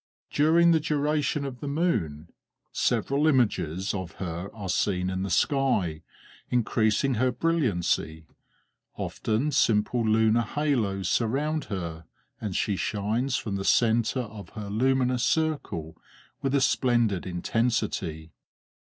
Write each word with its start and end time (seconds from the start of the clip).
During 0.31 0.71
the 0.71 0.79
duration 0.79 1.45
of 1.45 1.59
the 1.59 1.67
moon 1.67 2.31
several 2.71 3.27
images 3.27 3.93
of 3.93 4.13
her 4.13 4.49
are 4.51 4.67
seen 4.67 5.11
in 5.11 5.21
the 5.21 5.29
sky, 5.29 6.01
increasing 6.49 7.13
her 7.21 7.31
brilliancy; 7.31 8.25
often 8.95 9.51
simple 9.51 10.03
lunar 10.03 10.41
halos 10.41 11.07
surround 11.07 11.65
her, 11.65 12.05
and 12.39 12.55
she 12.55 12.75
shines 12.77 13.35
from 13.37 13.57
the 13.57 13.63
centre 13.63 14.21
of 14.21 14.49
her 14.55 14.71
luminous 14.71 15.23
circle 15.23 15.95
with 16.41 16.55
a 16.55 16.61
splendid 16.61 17.27
intensity. 17.27 18.31